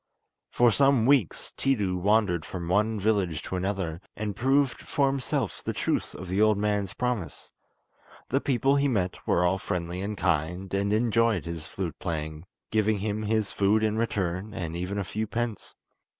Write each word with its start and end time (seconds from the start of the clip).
For 0.49 0.71
some 0.71 1.05
weeks 1.05 1.53
Tiidu 1.57 1.95
wandered 1.95 2.43
from 2.43 2.67
one 2.67 2.99
village 2.99 3.43
to 3.43 3.55
another, 3.55 4.01
and 4.15 4.35
proved 4.35 4.81
for 4.81 5.05
himself 5.05 5.63
the 5.63 5.73
truth 5.73 6.15
of 6.15 6.27
the 6.27 6.41
old 6.41 6.57
man's 6.57 6.93
promise. 6.95 7.51
The 8.29 8.41
people 8.41 8.77
he 8.77 8.87
met 8.87 9.19
were 9.27 9.45
all 9.45 9.59
friendly 9.59 10.01
and 10.01 10.17
kind, 10.17 10.73
and 10.73 10.91
enjoyed 10.91 11.45
his 11.45 11.67
flute 11.67 11.99
playing, 11.99 12.45
giving 12.71 12.97
him 12.97 13.21
his 13.21 13.51
food 13.51 13.83
in 13.83 13.95
return, 13.95 14.55
and 14.55 14.75
even 14.75 14.97
a 14.97 15.03
few 15.03 15.27
pence. 15.27 15.75